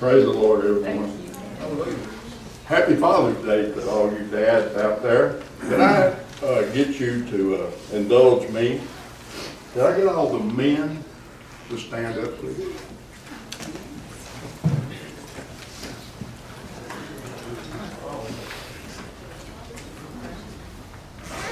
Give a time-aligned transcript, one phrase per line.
[0.00, 1.12] Praise the Lord, everyone.
[2.64, 5.40] Happy Father's Day to all you dads out there.
[5.60, 8.80] Can I uh, get you to uh, indulge me?
[9.72, 11.04] Can I get all the men
[11.68, 12.74] to stand up, please?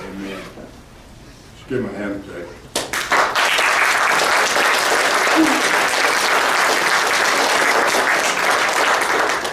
[0.03, 0.43] Amen.
[1.57, 2.46] Just give him a hand, Jay.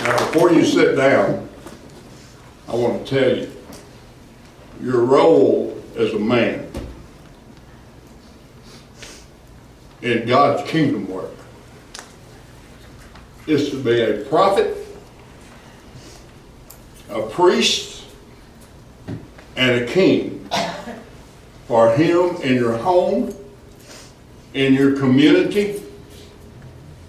[0.04, 1.48] Now, before you sit down,
[2.68, 3.50] I want to tell you,
[4.82, 6.70] your role as a man
[10.02, 11.30] in God's kingdom work
[13.46, 14.76] is to be a prophet,
[17.12, 18.06] a priest,
[19.56, 20.50] and a king
[21.68, 23.32] for him in your home,
[24.56, 25.80] in your community,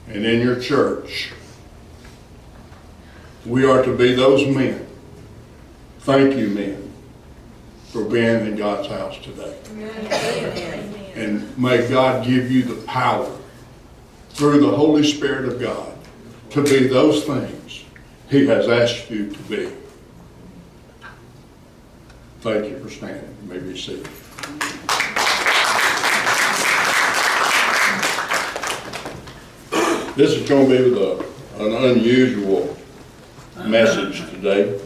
[0.09, 1.33] and in your church.
[3.47, 4.87] We are to be those men.
[6.01, 6.93] Thank you, men,
[7.89, 9.57] for being in God's house today.
[11.15, 13.41] And may God give you the power
[14.35, 15.97] through the Holy Spirit of God
[16.51, 17.85] to be those things
[18.29, 19.71] He has asked you to be.
[22.41, 23.35] Thank you for standing.
[23.43, 24.09] You may be seated.
[30.17, 32.77] This is going to be an unusual
[33.65, 34.81] message today.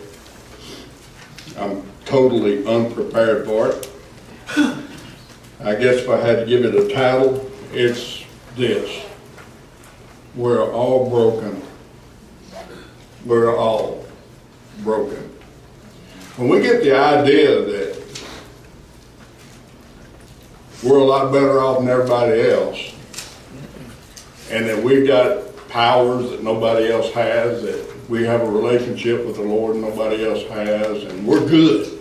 [1.59, 3.91] I'm totally unprepared for it.
[5.61, 8.25] I guess if I had to give it a title, it's
[8.57, 9.08] this.
[10.39, 11.61] We're all broken.
[13.27, 14.07] We're all
[14.85, 15.17] broken.
[16.37, 18.23] When we get the idea that
[20.85, 22.95] we're a lot better off than everybody else,
[24.53, 29.35] and that we've got powers that nobody else has, that we have a relationship with
[29.35, 32.01] the Lord nobody else has, and we're good.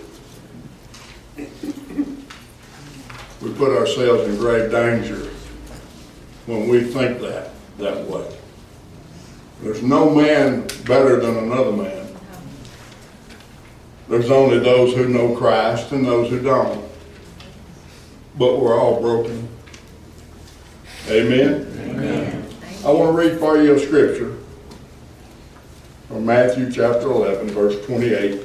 [3.42, 5.32] We put ourselves in grave danger
[6.46, 8.38] when we think that, that way.
[9.62, 12.08] There's no man better than another man.
[14.08, 16.88] There's only those who know Christ and those who don't.
[18.38, 19.50] But we're all broken.
[21.10, 21.68] Amen?
[21.90, 22.48] Amen.
[22.86, 24.36] I want to read for you a scripture
[26.08, 28.44] from Matthew chapter 11, verse 28.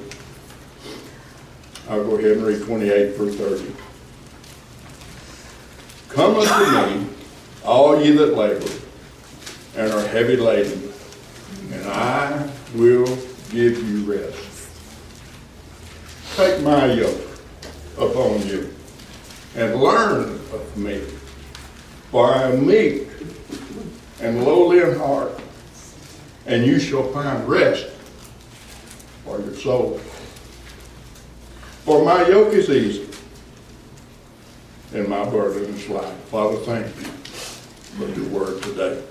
[1.89, 3.73] I'll go ahead and read 28 through 30.
[6.09, 7.07] Come unto me,
[7.65, 8.82] all ye that labor
[9.77, 10.93] and are heavy laden,
[11.73, 13.07] and I will
[13.51, 14.71] give you rest.
[16.37, 17.21] Take my yoke
[17.99, 18.75] upon you
[19.55, 21.01] and learn of me,
[22.11, 23.07] for I am meek
[24.21, 25.41] and lowly in heart,
[26.47, 27.87] and you shall find rest
[29.25, 29.99] for your soul.
[31.85, 33.09] For my yoke is easy,
[34.95, 36.15] and my burden is light.
[36.31, 39.03] Father, thank you for your word today.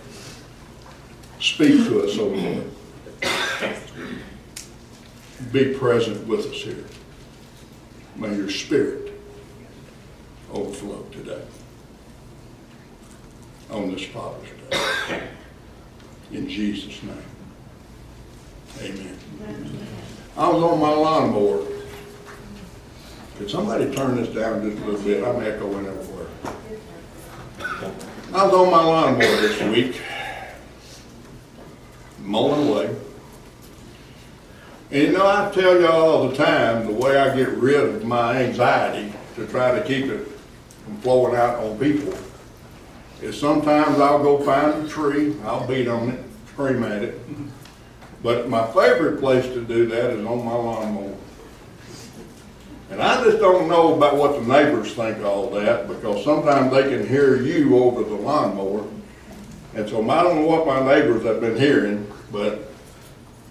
[1.42, 2.66] Speak to us, O Lord.
[5.52, 6.86] Be present with us here.
[8.16, 9.20] May your spirit
[10.54, 11.42] overflow today
[13.72, 15.24] on this Father's Day.
[16.32, 17.18] In Jesus' name.
[18.80, 19.18] Amen.
[20.38, 21.66] I was on my lawnmower.
[23.38, 25.24] Could somebody turn this down just a little bit?
[25.24, 26.28] I'm echoing everywhere.
[28.32, 30.00] I was on my lawnmower this week,
[32.32, 32.96] mowing away.
[34.90, 38.04] And you know, I tell y'all all the time, the way I get rid of
[38.06, 40.28] my anxiety to try to keep it
[40.84, 42.18] from flowing out on people
[43.22, 47.20] is sometimes I'll go find a tree, I'll beat on it, scream at it.
[48.24, 51.16] But my favorite place to do that is on my lawnmower.
[52.90, 56.72] And I just don't know about what the neighbors think of all that, because sometimes
[56.72, 58.86] they can hear you over the lawnmower.
[59.74, 62.72] And so I don't know what my neighbors have been hearing, but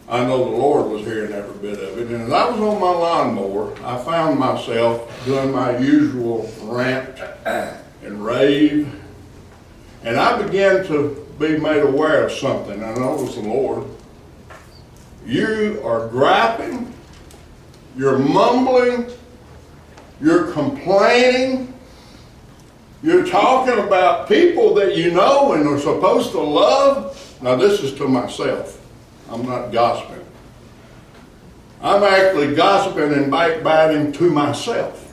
[0.08, 2.08] I know the Lord was hearing every bit of it.
[2.08, 8.24] And as I was on my lawnmower, I found myself doing my usual rant and
[8.24, 8.92] rave.
[10.02, 12.82] And I began to be made aware of something.
[12.82, 13.86] I know it was the Lord.
[15.24, 16.92] You are griping,
[17.96, 19.10] you're mumbling,
[20.20, 21.69] you're complaining,
[23.02, 27.38] you're talking about people that you know and are supposed to love.
[27.42, 28.78] Now, this is to myself.
[29.30, 30.24] I'm not gossiping.
[31.82, 35.06] I'm actually gossiping and backbiting to myself.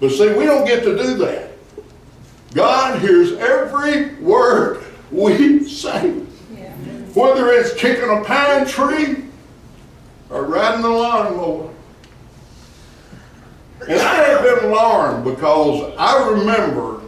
[0.00, 1.50] But see, we don't get to do that.
[2.54, 6.10] God hears every word we say.
[7.12, 9.24] Whether it's kicking a pine tree
[10.30, 11.74] or riding a lawnmower.
[13.86, 14.44] And I have
[15.24, 17.02] because I remember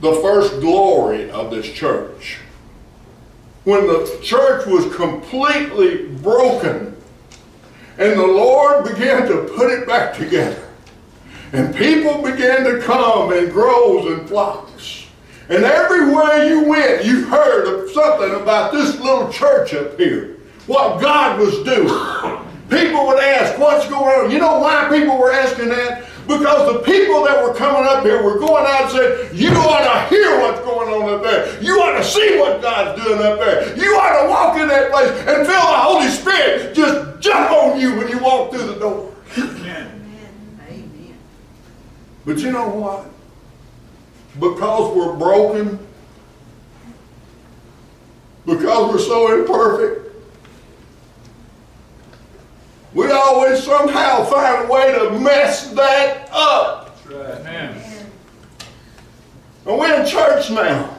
[0.00, 2.38] the first glory of this church.
[3.64, 6.96] When the church was completely broken
[7.98, 10.62] and the Lord began to put it back together.
[11.52, 15.06] And people began to come in groves and flocks.
[15.48, 20.36] And everywhere you went, you heard of something about this little church up here.
[20.66, 22.42] What God was doing.
[22.68, 24.30] People would ask, what's going on?
[24.30, 26.04] You know why people were asking that?
[26.26, 29.84] Because the people that were coming up here were going out and saying, you ought
[29.84, 31.62] to hear what's going on up there.
[31.62, 33.76] You ought to see what God's doing up there.
[33.76, 37.78] You ought to walk in that place and feel the Holy Spirit just jump on
[37.78, 39.14] you when you walk through the door.
[39.38, 40.02] Amen.
[40.68, 41.18] Amen.
[42.24, 43.06] But you know what?
[44.40, 45.78] Because we're broken,
[48.44, 50.05] because we're so imperfect,
[52.96, 56.96] we always somehow find a way to mess that up.
[57.04, 57.40] That's right.
[57.40, 57.82] Amen.
[59.66, 60.96] And we're in church now.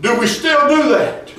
[0.00, 1.32] Do we still do that?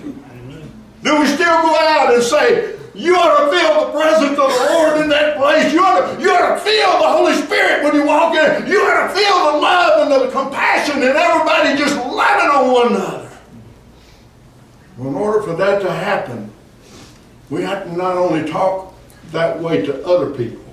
[1.03, 4.67] Do we still go out and say, you ought to feel the presence of the
[4.71, 5.73] Lord in that place.
[5.73, 8.67] You ought, to, you ought to feel the Holy Spirit when you walk in.
[8.67, 12.87] You ought to feel the love and the compassion and everybody just loving on one
[12.93, 13.29] another.
[14.97, 16.52] Well, in order for that to happen,
[17.53, 18.95] we have to not only talk
[19.31, 20.65] that way to other people,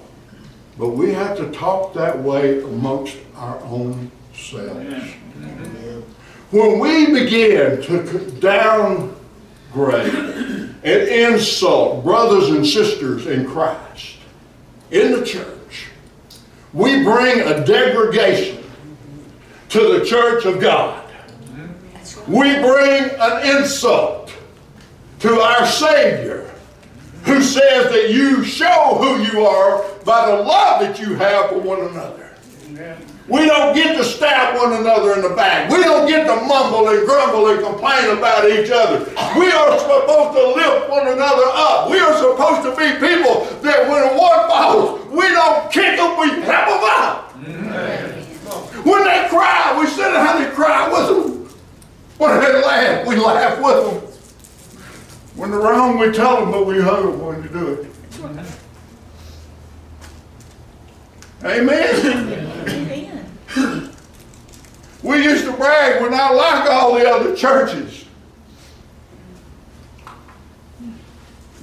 [0.79, 5.13] but we have to talk that way amongst our own selves.
[6.51, 10.15] When we begin to downgrade
[10.83, 14.17] and insult brothers and sisters in Christ
[14.91, 15.89] in the church,
[16.73, 18.65] we bring a degradation
[19.69, 21.05] to the church of God.
[22.27, 24.33] We bring an insult
[25.19, 26.50] to our Savior
[27.25, 31.61] who says that you show who you are by the love that you have for
[31.61, 32.31] one another.
[32.67, 32.97] Amen.
[33.29, 35.71] We don't get to stab one another in the back.
[35.71, 39.05] We don't get to mumble and grumble and complain about each other.
[39.39, 41.91] We are supposed to lift one another up.
[41.91, 46.43] We are supposed to be people that when one falls, we don't kick them, we
[46.43, 47.35] help them up.
[47.47, 48.25] Amen.
[48.83, 51.57] When they cry, we sit down and cry with them.
[52.19, 54.10] When they laugh, we laugh with them.
[55.37, 57.87] When they're wrong, we tell them, but we hug them when you do it.
[58.25, 58.47] Amen.
[61.45, 61.91] Amen.
[65.03, 68.05] we used to brag, we're not like all the other churches.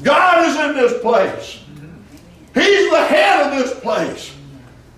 [0.02, 1.62] God is in this place.
[2.54, 4.34] He's the head of this place.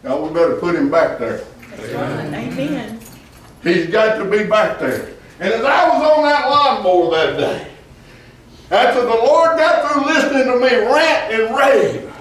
[0.03, 1.43] Now we better put him back there.
[1.73, 2.99] Amen.
[3.63, 5.13] He's got to be back there.
[5.39, 7.68] And as I was on that lawnmower that day,
[8.71, 12.13] after the Lord got through listening to me rant and rave,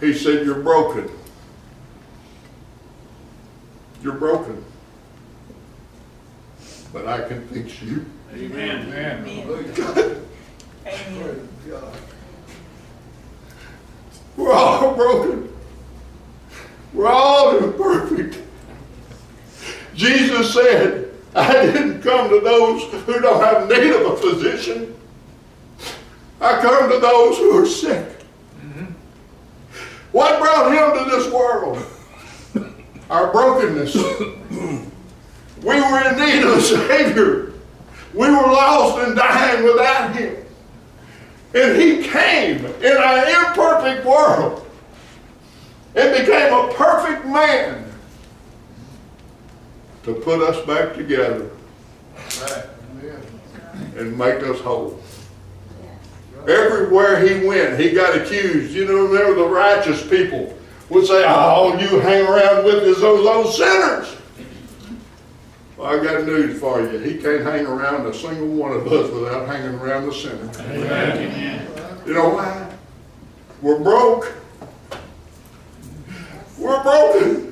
[0.00, 1.10] he said, You're broken.
[4.02, 4.64] You're broken.
[6.92, 8.06] But I can fix you.
[8.34, 8.88] Amen.
[8.88, 10.26] Amen.
[10.86, 11.48] Amen.
[14.36, 15.52] We're all broken.
[16.94, 18.38] We're all imperfect.
[19.94, 24.96] Jesus said, I didn't come to those who don't have need of a physician.
[26.40, 28.08] I come to those who are sick.
[28.60, 28.86] Mm-hmm.
[30.12, 31.84] What brought him to this world?
[33.10, 33.94] Our brokenness.
[33.94, 37.52] we were in need of a Savior.
[38.14, 40.36] We were lost and dying without Him.
[41.54, 44.66] And He came in our imperfect world
[45.94, 47.89] and became a perfect man
[50.04, 51.50] to put us back together
[53.96, 55.00] and make us whole.
[56.48, 58.72] Everywhere he went, he got accused.
[58.74, 60.56] You know, there the righteous people
[60.88, 61.78] would say, oh, oh.
[61.78, 64.16] you hang around with us, those old sinners.
[65.76, 66.98] Well, I got news for you.
[66.98, 70.50] He can't hang around a single one of us without hanging around the sinner.
[70.58, 71.66] Amen.
[72.06, 72.70] You know why?
[73.62, 74.32] We're broke.
[76.58, 77.49] We're broken.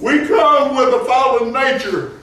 [0.00, 2.20] We come with a fallen nature.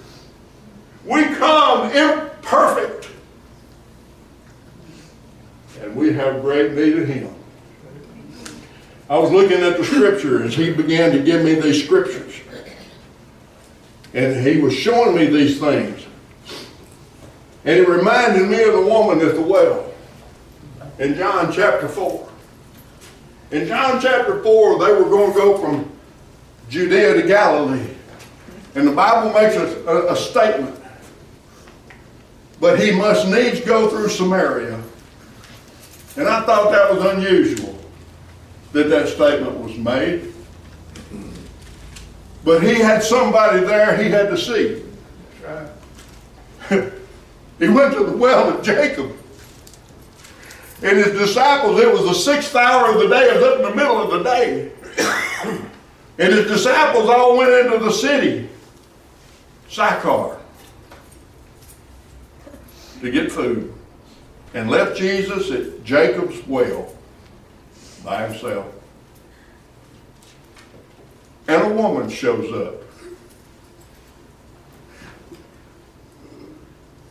[1.05, 3.09] We come imperfect.
[5.81, 7.33] And we have great need of Him.
[9.09, 12.39] I was looking at the scripture as he began to give me these scriptures.
[14.13, 16.05] And he was showing me these things.
[17.65, 19.91] And he reminded me of the woman at the well
[20.99, 22.29] in John chapter 4.
[23.51, 25.91] In John chapter 4, they were going to go from
[26.73, 27.87] Judea to Galilee.
[28.73, 30.75] And the Bible makes a, a, a statement.
[32.59, 34.81] But he must needs go through Samaria.
[36.17, 37.77] And I thought that was unusual
[38.71, 40.33] that that statement was made.
[42.43, 44.83] But he had somebody there he had to see.
[47.59, 49.15] he went to the well of Jacob.
[50.81, 53.61] And his disciples, it was the sixth hour of the day, it was up in
[53.61, 54.71] the middle of the day.
[56.17, 58.49] And his disciples all went into the city,
[59.67, 60.37] Sychar,
[63.01, 63.73] to get food,
[64.53, 66.93] and left Jesus at Jacob's well
[68.03, 68.67] by himself.
[71.47, 72.75] And a woman shows up.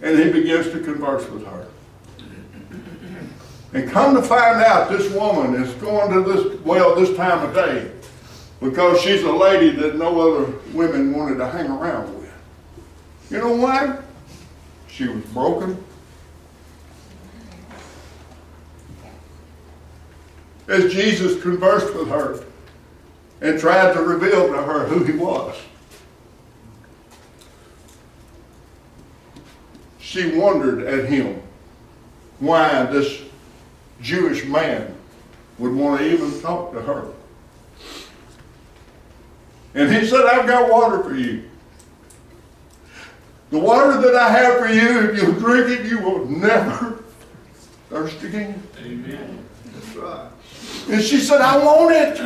[0.00, 1.66] And he begins to converse with her.
[3.74, 7.54] And come to find out, this woman is going to this well this time of
[7.54, 7.90] day
[8.62, 12.32] because she's a lady that no other women wanted to hang around with.
[13.28, 13.98] You know why?
[14.86, 15.82] She was broken.
[20.68, 22.44] As Jesus conversed with her
[23.40, 25.56] and tried to reveal to her who he was,
[29.98, 31.42] she wondered at him
[32.38, 33.22] why this
[34.00, 34.94] Jewish man
[35.58, 37.12] would want to even talk to her.
[39.74, 41.48] And he said, I've got water for you.
[43.50, 47.04] The water that I have for you, if you drink it, you will never
[47.90, 48.62] thirst again.
[48.78, 49.44] Amen.
[49.66, 50.30] That's right.
[50.88, 52.18] And she said, I want it.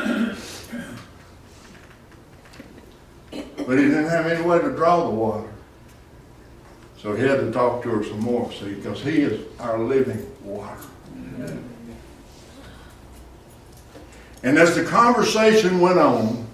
[3.56, 5.50] But he didn't have any way to draw the water.
[6.98, 10.24] So he had to talk to her some more, see, because he is our living
[10.42, 10.78] water.
[14.42, 16.45] And as the conversation went on,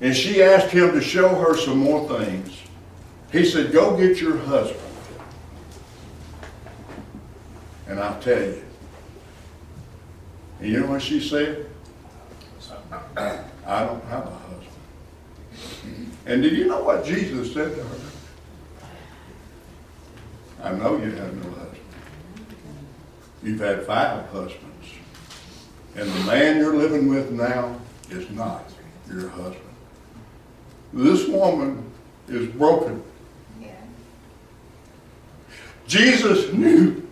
[0.00, 2.58] and she asked him to show her some more things,
[3.32, 4.80] he said, Go get your husband.
[7.86, 8.62] And I'll tell you.
[10.60, 11.66] And you know what she said?
[13.16, 14.70] I don't have a husband.
[16.26, 18.00] And did you know what Jesus said to her?
[20.62, 21.80] I know you have no husband.
[23.42, 24.66] You've had five husbands.
[25.96, 27.76] And the man you're living with now
[28.10, 28.70] is not
[29.08, 29.69] your husband.
[30.92, 31.90] This woman
[32.28, 33.02] is broken.
[35.86, 37.04] Jesus knew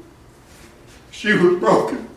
[1.10, 2.08] she was broken.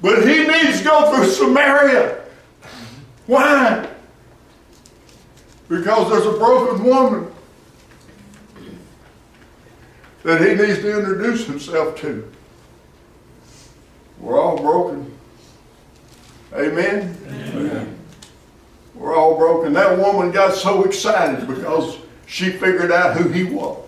[0.00, 2.24] But he needs to go through Samaria.
[3.26, 3.86] Why?
[5.68, 7.30] Because there's a broken woman
[10.22, 12.30] that he needs to introduce himself to.
[14.18, 15.14] We're all broken.
[16.54, 17.16] Amen?
[17.26, 17.99] Amen.
[19.00, 19.72] We're all broken.
[19.72, 23.78] That woman got so excited because she figured out who he was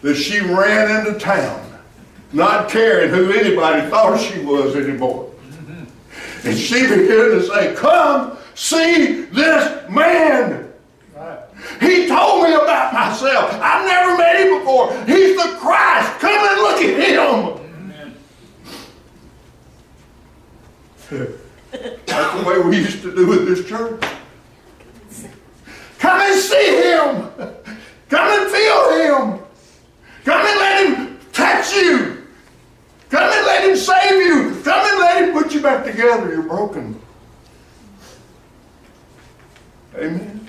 [0.00, 1.78] that she ran into town,
[2.32, 5.30] not caring who anybody thought she was anymore.
[6.42, 10.72] And she began to say, Come see this man.
[11.80, 13.50] He told me about myself.
[13.60, 14.90] I've never met him before.
[15.04, 16.18] He's the Christ.
[16.20, 17.60] Come and look at
[21.10, 21.34] him.
[22.06, 24.00] That's the way we used to do in this church.
[25.98, 27.30] Come and see him.
[28.08, 29.42] Come and feel him.
[30.24, 32.26] Come and let him touch you.
[33.10, 34.62] Come and let him save you.
[34.62, 36.32] Come and let him put you back together.
[36.32, 37.00] You're broken.
[39.96, 40.48] Amen.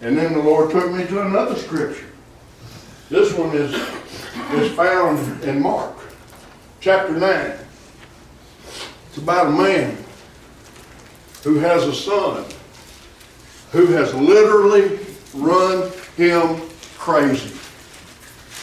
[0.00, 2.06] And then the Lord took me to another scripture.
[3.08, 3.72] This one is,
[4.52, 5.96] is found in Mark
[6.80, 7.63] chapter 9.
[9.14, 9.96] It's about a man
[11.44, 12.44] who has a son
[13.70, 14.98] who has literally
[15.32, 16.60] run him
[16.98, 17.56] crazy.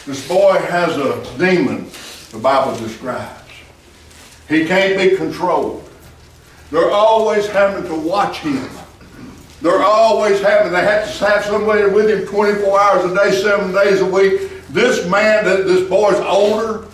[0.04, 1.88] This boy has a demon,
[2.32, 3.50] the Bible describes.
[4.46, 5.88] He can't be controlled.
[6.70, 8.68] They're always having to watch him.
[9.62, 13.72] They're always having, they have to have somebody with him 24 hours a day, seven
[13.72, 14.50] days a week.
[14.68, 16.88] This man, this boy's older.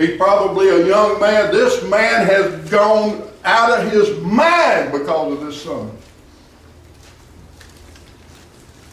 [0.00, 1.52] He's probably a young man.
[1.52, 5.90] This man has gone out of his mind because of this son.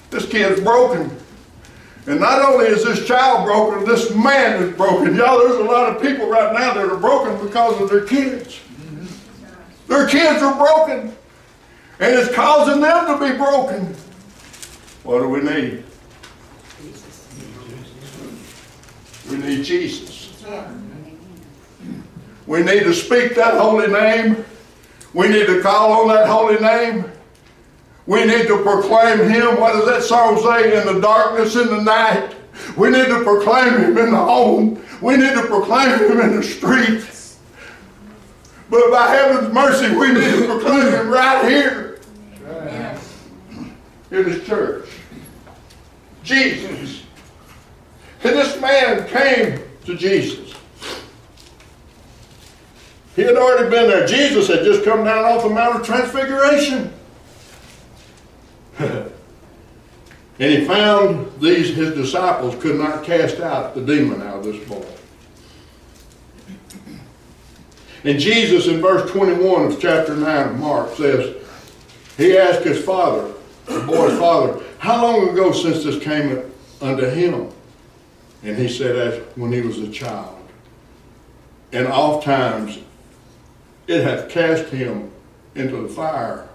[0.10, 1.10] This kid's broken.
[2.08, 5.16] And not only is this child broken, this man is broken.
[5.16, 8.60] Y'all, there's a lot of people right now that are broken because of their kids.
[9.88, 11.16] Their kids are broken.
[12.02, 13.96] And it's causing them to be broken.
[15.04, 15.86] What do we need?
[19.30, 20.44] We need Jesus.
[22.48, 24.46] We need to speak that holy name.
[25.14, 27.06] We need to call on that holy name.
[28.06, 29.60] We need to proclaim him.
[29.60, 30.80] What does that song say?
[30.80, 32.34] In the darkness, in the night.
[32.78, 34.82] We need to proclaim him in the home.
[35.02, 37.40] We need to proclaim him in the streets.
[38.70, 42.00] But by heaven's mercy, we need to proclaim him right here
[44.12, 44.90] in his church.
[46.24, 47.04] Jesus.
[48.24, 50.47] And this man came to Jesus.
[53.18, 54.06] He had already been there.
[54.06, 56.94] Jesus had just come down off the Mount of Transfiguration.
[58.78, 59.12] and
[60.38, 64.86] he found these, his disciples could not cast out the demon out of this boy.
[68.04, 71.44] And Jesus in verse 21 of chapter 9 of Mark says,
[72.18, 73.34] he asked his father,
[73.66, 77.52] the boy's father, how long ago since this came unto him?
[78.44, 80.36] And he said, as when he was a child.
[81.74, 82.78] And oft times
[83.88, 85.12] it hath cast him
[85.56, 86.48] into the fire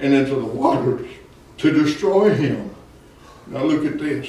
[0.00, 1.08] and into the waters
[1.58, 2.74] to destroy him.
[3.46, 4.28] Now look at this.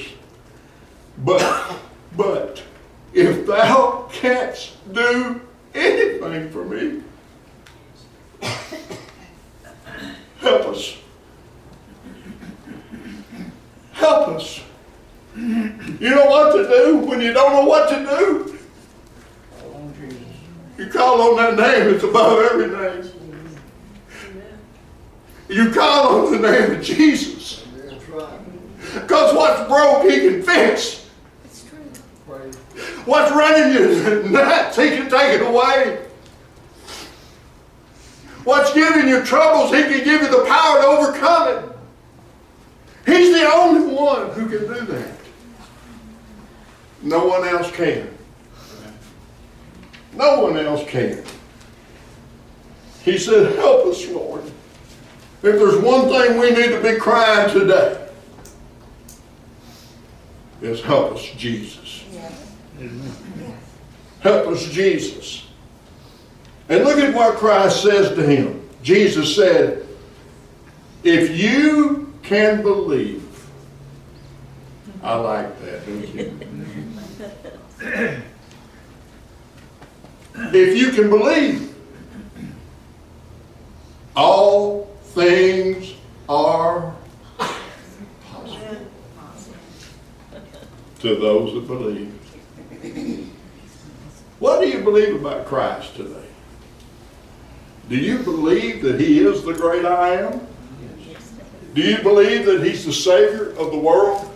[1.18, 1.76] But,
[2.16, 2.62] but,
[3.12, 5.40] if thou canst do
[5.74, 7.02] anything for me,
[10.40, 10.98] help us.
[13.92, 14.60] Help us.
[15.34, 18.58] You know what to do when you don't know what to do?
[20.78, 23.12] You call on that name, it's above every name.
[25.48, 27.66] You call on the name of Jesus.
[28.94, 31.08] Because what's broke, he can fix.
[33.04, 36.04] What's running you nuts, he can take it away.
[38.44, 41.76] What's giving you troubles, he can give you the power to overcome it.
[43.06, 45.14] He's the only one who can do that.
[47.02, 48.14] No one else can.
[50.14, 51.22] No one else can.
[53.04, 54.44] He said, Help us, Lord.
[55.40, 58.08] If there's one thing we need to be crying today,
[60.60, 62.04] is help us, Jesus.
[64.20, 65.46] Help us, Jesus.
[66.68, 68.68] And look at what Christ says to him.
[68.82, 69.86] Jesus said,
[71.04, 73.24] If you can believe,
[75.02, 76.38] I like that, don't you?
[80.52, 81.67] if you can believe,
[84.18, 85.94] all things
[86.28, 86.92] are
[87.38, 88.88] possible
[90.98, 92.12] to those that believe.
[94.40, 96.26] What do you believe about Christ today?
[97.88, 100.46] Do you believe that He is the great I am?
[101.74, 104.28] Do you believe that He's the Savior of the world?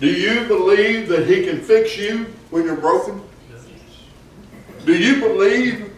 [0.00, 3.20] Do you believe that He can fix you when you're broken?
[4.86, 5.92] Do you believe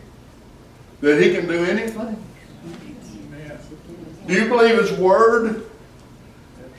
[1.01, 2.25] that He can do anything?
[4.31, 5.69] Do you believe His Word?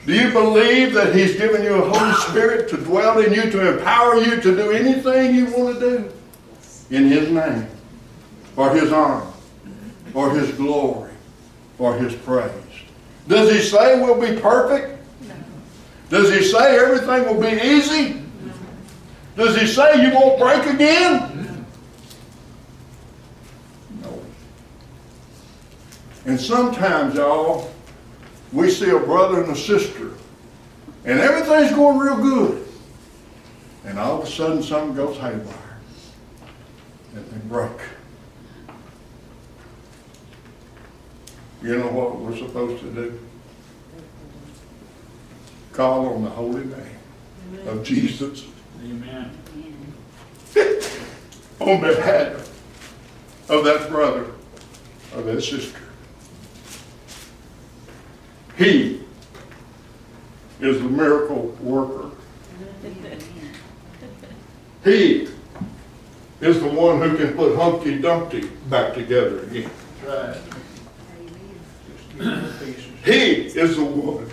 [0.06, 3.74] Do you believe that He's given you a Holy Spirit to dwell in you, to
[3.74, 6.12] empower you to do anything you want to do
[6.96, 7.68] in His name,
[8.56, 9.28] or His honor,
[10.14, 11.12] or His glory,
[11.78, 12.50] or His praise?
[13.28, 15.06] Does He say we'll be perfect?
[16.10, 18.24] Does He say everything will be easy?
[19.36, 21.31] Does He say you won't break again?
[26.26, 27.72] And sometimes, y'all,
[28.54, 30.12] we see a brother and a sister,
[31.06, 32.68] and everything's going real good.
[33.86, 35.80] And all of a sudden, something goes haywire,
[37.16, 37.72] and they break.
[41.64, 43.20] You know what we're supposed to do?
[45.74, 48.46] Call on the holy name of Jesus
[48.84, 49.32] Amen.
[51.60, 52.50] on behalf
[53.50, 54.26] of that brother
[55.16, 55.81] or that sister.
[58.62, 59.02] He
[60.60, 62.12] is the miracle worker.
[64.84, 65.28] He
[66.41, 69.71] is the one who can put Humpty Dumpty back together again.
[73.04, 74.30] He is the one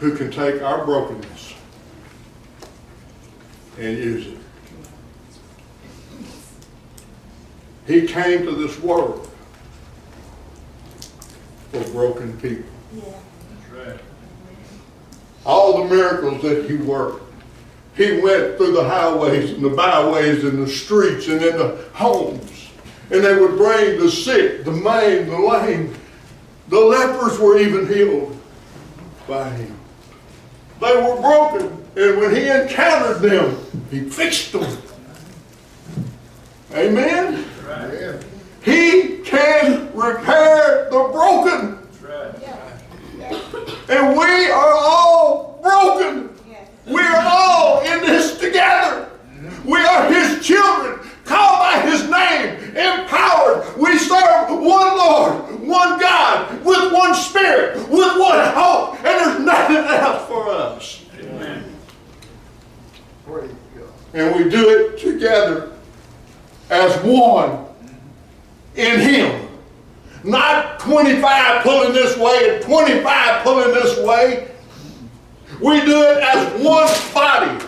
[0.00, 1.54] who can take our brokenness
[3.78, 4.38] and use it.
[7.86, 9.30] He came to this world
[11.70, 12.64] for broken people.
[12.92, 14.00] That's right.
[15.44, 17.24] All the miracles that he worked,
[17.96, 22.70] he went through the highways and the byways and the streets and in the homes.
[23.10, 25.94] And they would bring the sick, the maimed, the lame.
[26.68, 28.38] The lepers were even healed
[29.26, 29.78] by him.
[30.80, 33.56] They were broken, and when he encountered them,
[33.90, 34.76] he fixed them.
[36.72, 37.44] Amen?
[37.66, 38.22] Right.
[38.62, 41.77] He can repair the broken.
[43.88, 44.08] That's right.
[44.08, 46.30] And we are all broken.
[46.86, 49.10] We are all in this together.
[49.64, 53.76] We are His children, called by His name, empowered.
[53.76, 59.76] We serve one Lord, one God, with one Spirit, with one hope, and there's nothing
[59.76, 61.04] else for us.
[61.20, 61.64] Amen.
[64.14, 65.72] And we do it together
[66.70, 67.66] as one
[68.74, 69.47] in Him.
[70.24, 74.50] Not 25 pulling this way and 25 pulling this way.
[75.60, 77.64] We do it as one body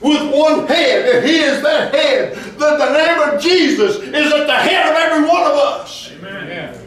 [0.00, 2.36] with one head, and He is that head.
[2.58, 6.12] That the name of Jesus is at the head of every one of us.
[6.22, 6.82] Amen.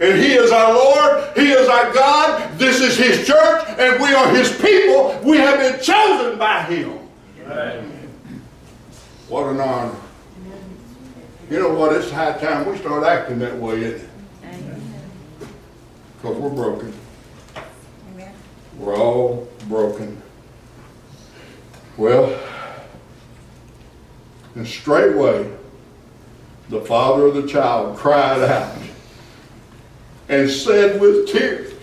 [0.00, 4.12] And He is our Lord, He is our God, this is His church, and we
[4.12, 5.18] are His people.
[5.22, 6.98] We have been chosen by Him.
[7.46, 7.82] Right.
[9.28, 10.01] What an honor.
[11.52, 11.94] You know what?
[11.94, 14.08] It's high time we start acting that way, isn't it?
[16.16, 16.94] Because we're broken.
[18.78, 20.22] We're all broken.
[21.98, 22.40] Well,
[24.54, 25.52] and straightway,
[26.70, 28.78] the father of the child cried out
[30.30, 31.74] and said with tears,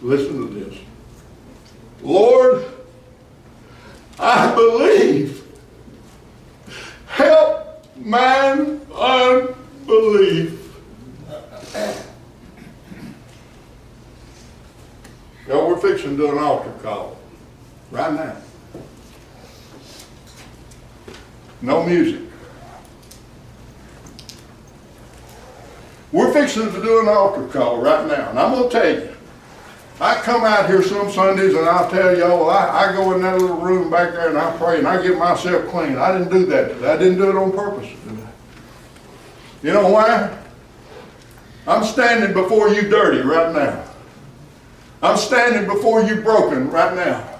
[0.00, 0.78] listen to this,
[2.02, 2.64] Lord,
[4.20, 5.42] I believe.
[7.08, 7.45] Help
[8.06, 10.62] mine unbelief.
[15.48, 17.18] Y'all, we're fixing to do an altar call
[17.90, 18.36] right now.
[21.62, 22.22] No music.
[26.12, 29.15] We're fixing to do an altar call right now, and I'm going to tell you.
[29.98, 33.38] I come out here some Sundays and I'll tell y'all, I, I go in that
[33.38, 35.96] little room back there and I pray and I get myself clean.
[35.96, 36.90] I didn't do that today.
[36.92, 38.28] I didn't do it on purpose today.
[39.62, 40.36] You know why?
[41.66, 43.84] I'm standing before you dirty right now.
[45.02, 47.32] I'm standing before you broken right now.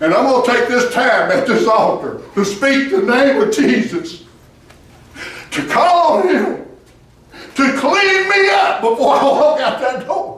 [0.00, 3.52] And I'm going to take this time at this altar to speak the name of
[3.52, 4.24] Jesus,
[5.50, 6.66] to call on Him,
[7.32, 10.29] to clean me up before I walk out that door.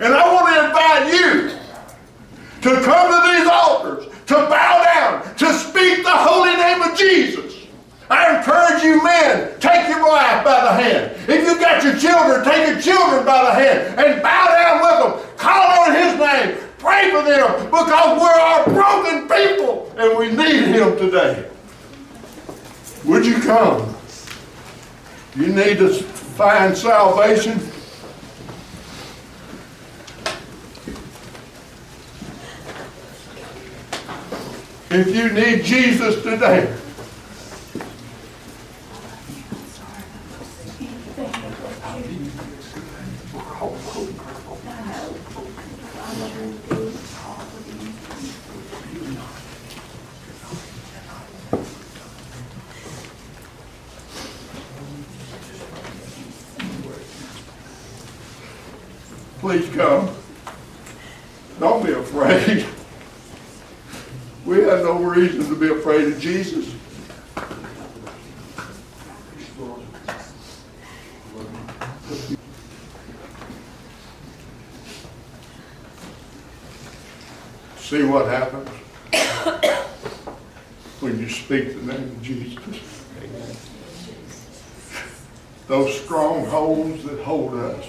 [0.00, 1.50] And I want to invite you
[2.62, 7.66] to come to these altars, to bow down, to speak the holy name of Jesus.
[8.08, 11.12] I encourage you men, take your wife by the hand.
[11.28, 15.26] If you've got your children, take your children by the hand and bow down with
[15.26, 15.36] them.
[15.36, 16.56] Call on his name.
[16.78, 21.48] Pray for them because we're our broken people and we need him today.
[23.04, 23.94] Would you come?
[25.36, 27.60] You need to find salvation.
[34.92, 36.76] If you need Jesus today,
[59.38, 60.10] please come.
[61.60, 62.66] Don't be afraid.
[64.50, 66.66] We have no reason to be afraid of Jesus.
[77.78, 78.68] See what happens
[81.00, 82.58] when you speak the name of Jesus.
[85.70, 87.86] Those strongholds that hold us,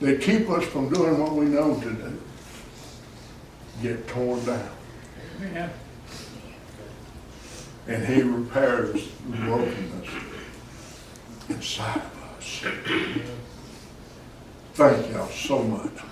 [0.00, 2.20] they keep us from doing what we know to do,
[3.80, 4.68] get torn down.
[7.86, 8.94] And he repairs
[9.30, 10.08] the brokenness
[11.50, 12.64] inside of us.
[14.74, 16.02] Thank y'all so much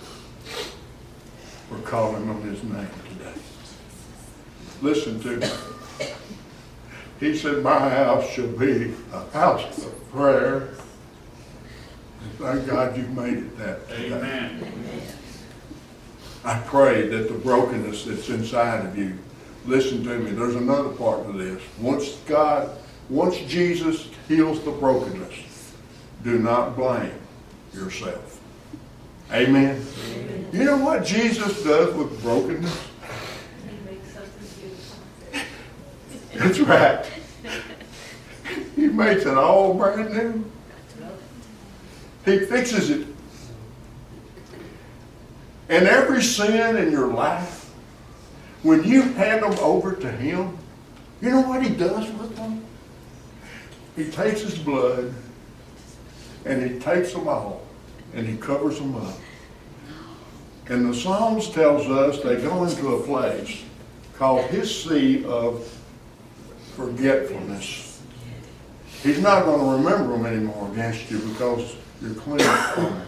[1.69, 3.35] for calling on his name today.
[4.83, 5.76] Listen to me.
[7.21, 10.69] He said, my house shall be a house of prayer.
[12.23, 14.13] And thank God you made it that today.
[14.13, 14.63] Amen.
[16.45, 19.19] I pray that the brokenness that's inside of you,
[19.65, 21.63] listen to me, there's another part to this.
[21.81, 22.71] Once God,
[23.09, 25.73] once Jesus heals the brokenness,
[26.23, 27.19] do not blame
[27.73, 28.41] yourself.
[29.33, 29.85] Amen.
[30.53, 32.89] You know what Jesus does with brokenness?
[36.47, 37.05] That's right.
[38.77, 40.45] He makes it all brand new.
[42.25, 43.05] He fixes it.
[45.69, 47.75] And every sin in your life,
[48.63, 50.57] when you hand them over to Him,
[51.21, 52.65] You know what he does with them?
[53.97, 55.13] He takes his blood
[56.45, 57.63] and he takes them all
[58.15, 59.17] and he covers them up.
[60.69, 63.65] And the Psalms tells us they go into a place
[64.15, 65.76] called his sea of
[66.77, 68.03] forgetfulness.
[69.03, 73.07] He's not going to remember them anymore against you because you're clean from them.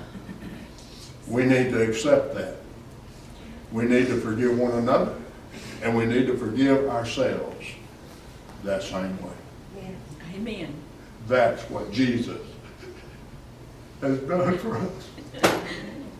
[1.26, 2.56] We need to accept that.
[3.70, 5.14] We need to forgive one another,
[5.82, 7.66] and we need to forgive ourselves
[8.64, 9.94] that same way.
[10.34, 10.72] Amen.
[11.26, 12.40] That's what Jesus
[14.00, 15.08] has done for us.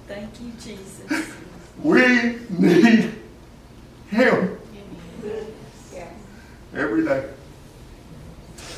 [0.07, 1.33] Thank you, Jesus.
[1.83, 3.15] We need
[4.11, 4.59] Him
[6.75, 7.29] every day.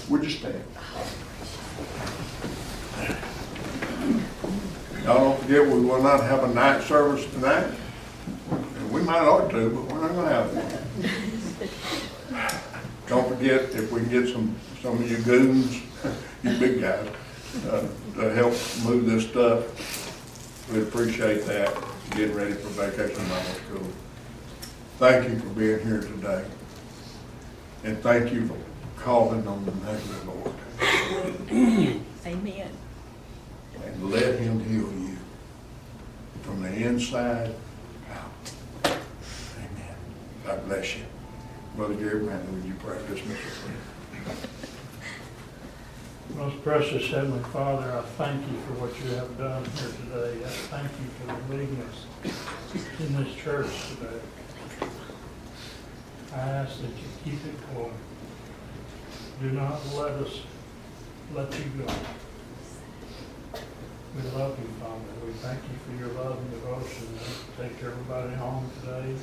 [0.08, 0.62] Would you stand?
[5.04, 7.66] Y'all don't forget, we will not have a night service tonight.
[8.50, 10.66] And we might ought to, but we're not gonna have one.
[13.08, 15.76] Don't forget, if we can get some, some of you goons,
[16.42, 17.08] you big guys,
[17.68, 18.52] uh, to help
[18.84, 21.74] move this stuff, we'd appreciate that,
[22.10, 23.86] getting ready for vacation Bible school.
[24.98, 26.44] Thank you for being here today.
[27.82, 28.58] And thank you for
[28.96, 30.54] calling on the name of the Lord.
[32.26, 32.70] Amen.
[33.86, 34.99] And let him heal you
[36.84, 37.54] inside
[38.12, 38.52] out.
[38.84, 39.94] Amen.
[40.46, 41.04] God bless you.
[41.76, 43.70] Brother Gary Manley, would you pray this, Mr.
[46.36, 50.44] Most precious Heavenly Father, I thank you for what you have done here today.
[50.44, 52.06] I thank you for leading us
[53.00, 54.20] in this church today.
[56.32, 57.92] I ask that you keep it going.
[59.40, 60.40] Do not let us
[61.34, 61.92] let you go.
[64.16, 65.24] We love you, Father.
[65.24, 67.06] We thank you for your love and devotion.
[67.56, 69.14] Take everybody home today.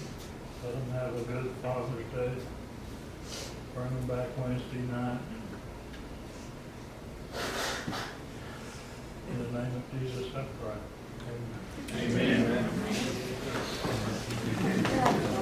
[0.64, 2.32] Let them have a good Father's Day.
[3.76, 5.20] Bring them back Wednesday night.
[9.30, 10.80] In the name of Jesus, I pray.
[11.94, 12.46] Amen.
[12.46, 12.70] Amen.
[14.60, 15.24] Amen.